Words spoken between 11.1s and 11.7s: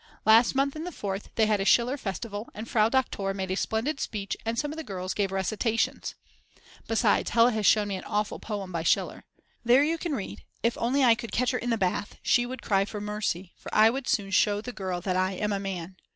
could catch her in